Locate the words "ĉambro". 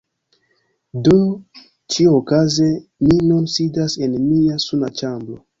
5.03-5.43